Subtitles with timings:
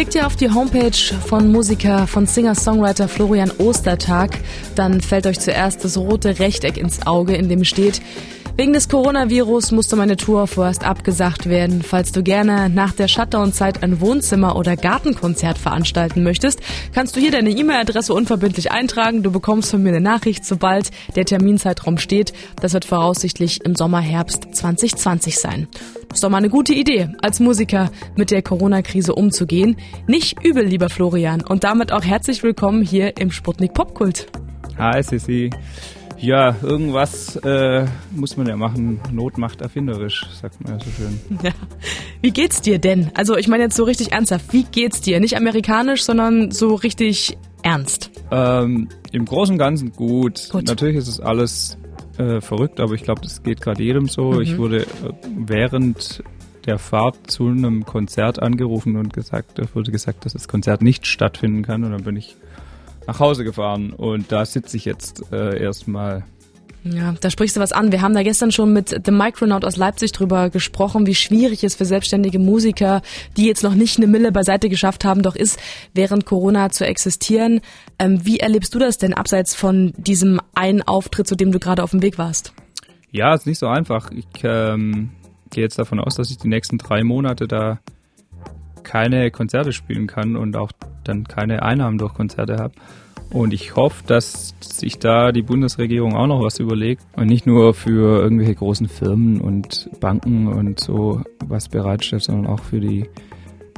[0.00, 0.96] Klickt ihr auf die Homepage
[1.26, 4.38] von Musiker, von Singer-Songwriter Florian Ostertag,
[4.74, 8.00] dann fällt euch zuerst das rote Rechteck ins Auge, in dem steht,
[8.56, 11.82] Wegen des Coronavirus musste meine Tour vorerst abgesagt werden.
[11.82, 16.60] Falls du gerne nach der Shutdown-Zeit ein Wohnzimmer- oder Gartenkonzert veranstalten möchtest,
[16.92, 19.22] kannst du hier deine E-Mail-Adresse unverbindlich eintragen.
[19.22, 22.34] Du bekommst von mir eine Nachricht, sobald der Terminzeitraum steht.
[22.60, 25.68] Das wird voraussichtlich im Sommer, Herbst 2020 sein.
[26.12, 29.76] Ist doch mal eine gute Idee, als Musiker mit der Corona-Krise umzugehen.
[30.06, 31.40] Nicht übel, lieber Florian.
[31.40, 34.26] Und damit auch herzlich willkommen hier im Sputnik Popkult.
[34.76, 35.50] Hi, Sissi.
[36.20, 39.00] Ja, irgendwas äh, muss man ja machen.
[39.10, 41.20] Not macht erfinderisch, sagt man ja so schön.
[41.42, 41.52] Ja.
[42.20, 43.10] Wie geht's dir denn?
[43.14, 44.52] Also ich meine jetzt so richtig ernsthaft.
[44.52, 45.20] Wie geht's dir?
[45.20, 48.10] Nicht amerikanisch, sondern so richtig ernst.
[48.30, 50.48] Ähm, Im Großen und Ganzen gut.
[50.50, 50.66] gut.
[50.66, 51.78] Natürlich ist es alles
[52.18, 54.32] äh, verrückt, aber ich glaube, das geht gerade jedem so.
[54.32, 54.40] Mhm.
[54.42, 54.86] Ich wurde äh,
[55.36, 56.22] während
[56.66, 61.06] der Fahrt zu einem Konzert angerufen und gesagt, es wurde gesagt, dass das Konzert nicht
[61.06, 61.84] stattfinden kann.
[61.84, 62.36] Und dann bin ich
[63.10, 66.22] nach Hause gefahren und da sitze ich jetzt äh, erstmal.
[66.84, 67.90] Ja, da sprichst du was an.
[67.90, 71.74] Wir haben da gestern schon mit The Micronaut aus Leipzig drüber gesprochen, wie schwierig es
[71.74, 73.02] für selbstständige Musiker,
[73.36, 75.58] die jetzt noch nicht eine Mille beiseite geschafft haben, doch ist,
[75.92, 77.60] während Corona zu existieren.
[77.98, 81.82] Ähm, wie erlebst du das denn abseits von diesem einen Auftritt, zu dem du gerade
[81.82, 82.52] auf dem Weg warst?
[83.10, 84.12] Ja, ist nicht so einfach.
[84.12, 85.10] Ich ähm,
[85.50, 87.80] gehe jetzt davon aus, dass ich die nächsten drei Monate da
[88.84, 90.70] keine Konzerte spielen kann und auch
[91.04, 92.74] dann keine Einnahmen durch Konzerte habe.
[93.32, 97.74] Und ich hoffe, dass sich da die Bundesregierung auch noch was überlegt und nicht nur
[97.74, 103.08] für irgendwelche großen Firmen und Banken und so was bereitstellt, sondern auch für die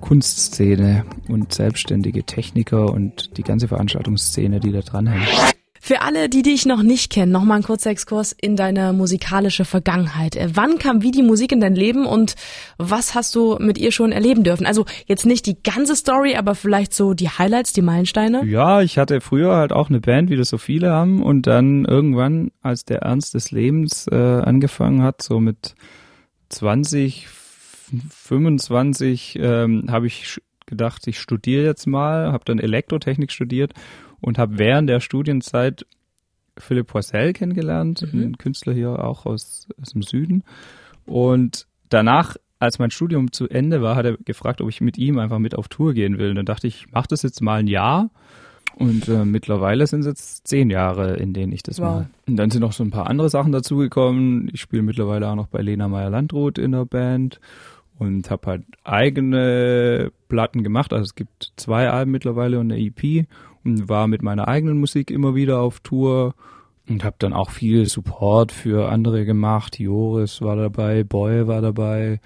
[0.00, 5.56] Kunstszene und selbstständige Techniker und die ganze Veranstaltungsszene, die da dranhängt.
[5.88, 10.36] Für alle, die dich noch nicht kennen, nochmal ein kurzer Exkurs in deine musikalische Vergangenheit.
[10.36, 12.34] Äh, wann kam wie die Musik in dein Leben und
[12.76, 14.66] was hast du mit ihr schon erleben dürfen?
[14.66, 18.44] Also jetzt nicht die ganze Story, aber vielleicht so die Highlights, die Meilensteine?
[18.44, 21.86] Ja, ich hatte früher halt auch eine Band, wie das so viele haben und dann
[21.86, 25.74] irgendwann, als der Ernst des Lebens äh, angefangen hat, so mit
[26.50, 27.28] 20,
[28.10, 30.38] 25, ähm, habe ich
[30.68, 33.72] gedacht, ich studiere jetzt mal, habe dann Elektrotechnik studiert
[34.20, 35.84] und habe während der Studienzeit
[36.56, 38.22] Philipp Poissel kennengelernt, mhm.
[38.22, 40.44] ein Künstler hier auch aus, aus dem Süden.
[41.06, 45.18] Und danach, als mein Studium zu Ende war, hat er gefragt, ob ich mit ihm
[45.18, 46.30] einfach mit auf Tour gehen will.
[46.30, 48.10] Und dann dachte ich, ich mache das jetzt mal ein Jahr.
[48.76, 51.84] Und äh, mittlerweile sind es jetzt zehn Jahre, in denen ich das wow.
[51.84, 52.10] mache.
[52.28, 54.50] Und dann sind noch so ein paar andere Sachen dazugekommen.
[54.52, 57.40] Ich spiele mittlerweile auch noch bei Lena Meyer-Landrut in der Band
[57.98, 60.92] und habe halt eigene Platten gemacht.
[60.92, 63.26] Also es gibt zwei Alben mittlerweile und eine EP
[63.64, 66.34] und war mit meiner eigenen Musik immer wieder auf Tour
[66.88, 69.78] und habe dann auch viel Support für andere gemacht.
[69.78, 72.20] Joris war dabei, Boy war dabei,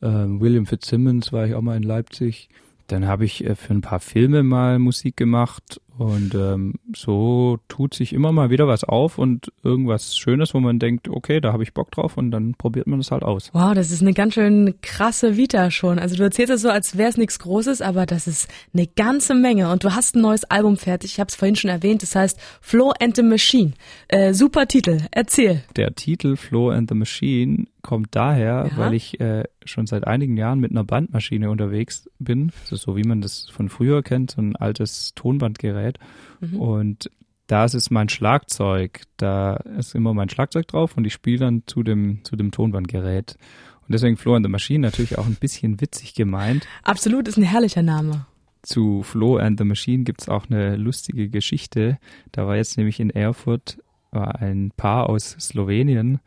[0.00, 2.48] äh, William Fitzsimmons war ich auch mal in Leipzig.
[2.86, 7.94] Dann habe ich äh, für ein paar Filme mal Musik gemacht und ähm, so tut
[7.94, 11.62] sich immer mal wieder was auf und irgendwas Schönes, wo man denkt, okay, da habe
[11.62, 13.50] ich Bock drauf und dann probiert man das halt aus.
[13.52, 15.98] Wow, das ist eine ganz schön krasse Vita schon.
[15.98, 19.34] Also du erzählst es so, als wäre es nichts Großes, aber das ist eine ganze
[19.34, 21.12] Menge und du hast ein neues Album fertig.
[21.12, 23.72] Ich habe es vorhin schon erwähnt, das heißt Flow and the Machine.
[24.08, 25.62] Äh, super Titel, erzähl.
[25.76, 28.76] Der Titel Flow and the Machine kommt daher, ja.
[28.76, 32.50] weil ich äh, schon seit einigen Jahren mit einer Bandmaschine unterwegs bin.
[32.62, 35.98] Also so wie man das von früher kennt, so ein altes Tonbandgerät.
[36.40, 36.58] Mhm.
[36.58, 37.10] Und
[37.46, 39.02] da ist es mein Schlagzeug.
[39.18, 43.36] Da ist immer mein Schlagzeug drauf und ich spiele dann zu dem, zu dem Tonbandgerät.
[43.82, 46.66] Und deswegen Flo and the Machine natürlich auch ein bisschen witzig gemeint.
[46.82, 48.26] Absolut, ist ein herrlicher Name.
[48.62, 51.98] Zu Flo and the Machine gibt's auch eine lustige Geschichte.
[52.32, 53.78] Da war jetzt nämlich in Erfurt
[54.10, 56.20] war ein Paar aus Slowenien,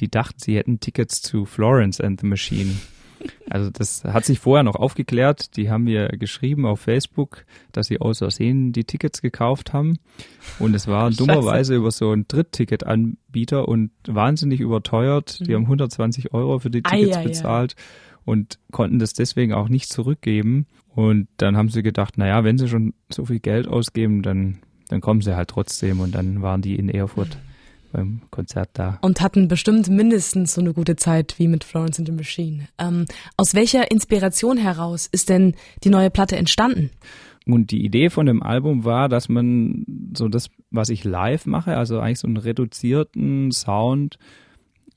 [0.00, 2.72] die dachten, sie hätten Tickets zu Florence and the Machine.
[3.48, 5.56] Also das hat sich vorher noch aufgeklärt.
[5.56, 9.98] Die haben mir geschrieben auf Facebook, dass sie aus Versehen die Tickets gekauft haben.
[10.58, 15.40] Und es war dummerweise über so einen Drittticketanbieter und wahnsinnig überteuert.
[15.40, 15.56] Die mhm.
[15.56, 17.76] haben 120 Euro für die Tickets ja, bezahlt
[18.24, 20.66] und konnten das deswegen auch nicht zurückgeben.
[20.88, 24.58] Und dann haben sie gedacht, naja, wenn sie schon so viel Geld ausgeben, dann,
[24.88, 26.00] dann kommen sie halt trotzdem.
[26.00, 27.38] Und dann waren die in Erfurt.
[27.92, 28.98] Beim Konzert da.
[29.02, 32.68] Und hatten bestimmt mindestens so eine gute Zeit wie mit Florence and the Machine.
[32.78, 33.06] Ähm,
[33.36, 36.90] aus welcher Inspiration heraus ist denn die neue Platte entstanden?
[37.46, 41.76] Und die Idee von dem Album war, dass man so das, was ich live mache,
[41.76, 44.18] also eigentlich so einen reduzierten Sound,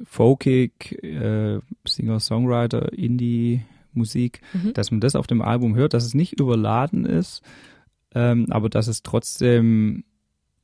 [0.03, 4.73] folkig, äh, Singer-Songwriter, Indie-Musik, mhm.
[4.73, 7.41] dass man das auf dem Album hört, dass es nicht überladen ist,
[8.13, 10.03] ähm, aber dass es trotzdem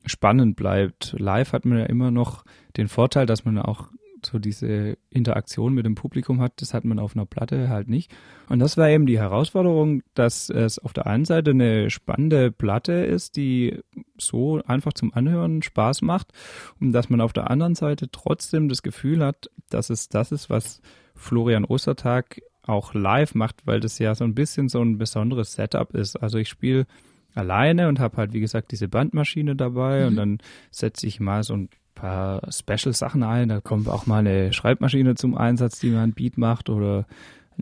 [0.06, 1.14] spannend bleibt.
[1.18, 2.44] Live hat man ja immer noch
[2.76, 3.88] den Vorteil, dass man auch
[4.26, 8.12] so diese Interaktion mit dem Publikum hat, das hat man auf einer Platte halt nicht.
[8.48, 12.92] Und das war eben die Herausforderung, dass es auf der einen Seite eine spannende Platte
[12.92, 13.80] ist, die
[14.18, 16.32] so einfach zum Anhören Spaß macht
[16.80, 20.50] und dass man auf der anderen Seite trotzdem das Gefühl hat, dass es das ist,
[20.50, 20.80] was
[21.14, 25.94] Florian Ostertag auch live macht, weil das ja so ein bisschen so ein besonderes Setup
[25.94, 26.16] ist.
[26.16, 26.86] Also ich spiele
[27.34, 30.06] alleine und habe halt, wie gesagt, diese Bandmaschine dabei mhm.
[30.08, 30.38] und dann
[30.70, 33.48] setze ich mal so ein paar Special-Sachen ein.
[33.48, 37.06] Da kommt auch mal eine Schreibmaschine zum Einsatz, die mal ein Beat macht oder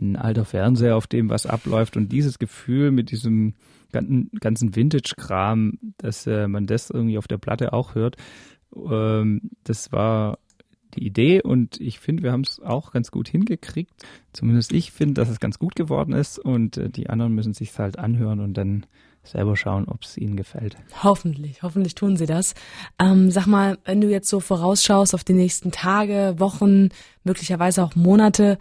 [0.01, 1.97] ein alter Fernseher, auf dem was abläuft.
[1.97, 3.55] Und dieses Gefühl mit diesem
[3.91, 8.17] ganzen Vintage-Kram, dass äh, man das irgendwie auf der Platte auch hört,
[8.77, 10.39] ähm, das war
[10.95, 13.93] die Idee und ich finde, wir haben es auch ganz gut hingekriegt.
[14.33, 17.77] Zumindest ich finde, dass es ganz gut geworden ist und äh, die anderen müssen sich
[17.79, 18.87] halt anhören und dann
[19.29, 20.77] selber schauen, ob es ihnen gefällt.
[21.03, 22.55] Hoffentlich, hoffentlich tun sie das.
[23.01, 26.89] Ähm, sag mal, wenn du jetzt so vorausschaust auf die nächsten Tage, Wochen,
[27.25, 28.59] möglicherweise auch Monate,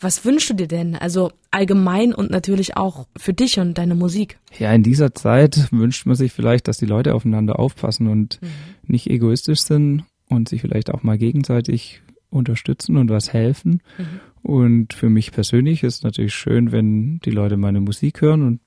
[0.00, 0.96] was wünschst du dir denn?
[0.96, 4.38] Also allgemein und natürlich auch für dich und deine Musik.
[4.58, 8.48] Ja, in dieser Zeit wünscht man sich vielleicht, dass die Leute aufeinander aufpassen und mhm.
[8.86, 13.82] nicht egoistisch sind und sich vielleicht auch mal gegenseitig unterstützen und was helfen.
[13.98, 14.20] Mhm.
[14.42, 18.60] Und für mich persönlich ist natürlich schön, wenn die Leute meine Musik hören und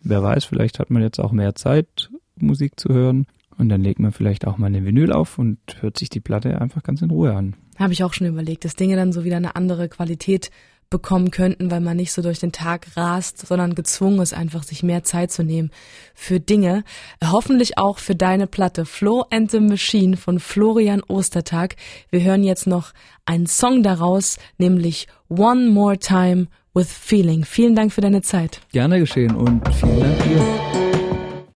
[0.00, 3.26] wer weiß, vielleicht hat man jetzt auch mehr Zeit, Musik zu hören.
[3.58, 6.60] Und dann legt man vielleicht auch mal eine Vinyl auf und hört sich die Platte
[6.60, 7.56] einfach ganz in Ruhe an.
[7.78, 10.50] Habe ich auch schon überlegt, dass Dinge dann so wieder eine andere Qualität
[10.90, 14.82] bekommen könnten, weil man nicht so durch den Tag rast, sondern gezwungen ist, einfach sich
[14.82, 15.70] mehr Zeit zu nehmen
[16.14, 16.84] für Dinge.
[17.24, 21.76] Hoffentlich auch für deine Platte Flo and the Machine von Florian Ostertag.
[22.10, 22.92] Wir hören jetzt noch
[23.24, 26.46] einen Song daraus, nämlich One More Time
[26.76, 27.44] with Feeling.
[27.44, 28.60] Vielen Dank für deine Zeit.
[28.70, 30.85] Gerne geschehen und vielen Dank dir.